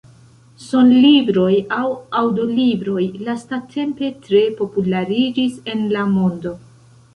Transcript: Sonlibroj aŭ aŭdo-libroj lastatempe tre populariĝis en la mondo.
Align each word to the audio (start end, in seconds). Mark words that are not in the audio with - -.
Sonlibroj 0.67 1.51
aŭ 1.81 1.91
aŭdo-libroj 2.21 3.05
lastatempe 3.29 4.11
tre 4.25 4.43
populariĝis 4.63 5.63
en 5.77 5.89
la 5.97 6.11
mondo. 6.19 6.59